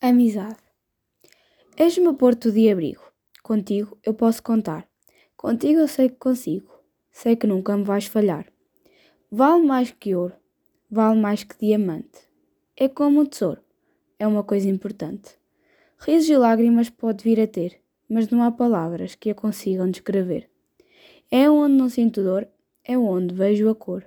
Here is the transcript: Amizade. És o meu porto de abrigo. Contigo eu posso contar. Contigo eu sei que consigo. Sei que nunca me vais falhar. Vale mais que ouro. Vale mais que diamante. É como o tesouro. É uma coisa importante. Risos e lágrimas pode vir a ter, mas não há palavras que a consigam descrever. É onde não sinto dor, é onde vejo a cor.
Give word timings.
Amizade. 0.00 0.62
És 1.76 1.98
o 1.98 2.02
meu 2.02 2.14
porto 2.14 2.52
de 2.52 2.70
abrigo. 2.70 3.02
Contigo 3.42 3.98
eu 4.06 4.14
posso 4.14 4.40
contar. 4.40 4.88
Contigo 5.36 5.80
eu 5.80 5.88
sei 5.88 6.08
que 6.08 6.14
consigo. 6.14 6.70
Sei 7.10 7.34
que 7.34 7.48
nunca 7.48 7.76
me 7.76 7.82
vais 7.82 8.06
falhar. 8.06 8.46
Vale 9.28 9.66
mais 9.66 9.90
que 9.90 10.14
ouro. 10.14 10.36
Vale 10.88 11.20
mais 11.20 11.42
que 11.42 11.58
diamante. 11.58 12.20
É 12.76 12.88
como 12.88 13.22
o 13.22 13.26
tesouro. 13.26 13.60
É 14.20 14.24
uma 14.24 14.44
coisa 14.44 14.68
importante. 14.68 15.36
Risos 15.98 16.30
e 16.30 16.36
lágrimas 16.36 16.88
pode 16.88 17.24
vir 17.24 17.40
a 17.40 17.48
ter, 17.48 17.80
mas 18.08 18.28
não 18.28 18.44
há 18.44 18.52
palavras 18.52 19.16
que 19.16 19.30
a 19.30 19.34
consigam 19.34 19.90
descrever. 19.90 20.48
É 21.28 21.50
onde 21.50 21.74
não 21.74 21.88
sinto 21.88 22.22
dor, 22.22 22.46
é 22.84 22.96
onde 22.96 23.34
vejo 23.34 23.68
a 23.68 23.74
cor. 23.74 24.04